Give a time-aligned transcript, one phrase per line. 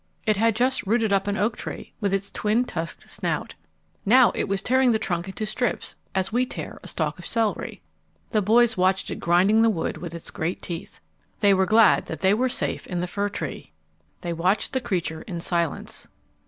[0.25, 3.53] It had just rooted up an oak tree with its twin tusked snout.
[4.03, 7.83] Now it was tearing the trunk into strips as we tear a stalk of celery.
[8.31, 10.99] The boys watched it grinding the wood with its great teeth.
[11.39, 13.29] [Illustration: The big nosed rhinoceros] They were glad that they were safe in the fir
[13.29, 13.71] tree.
[14.21, 16.07] They watched the creature in silence.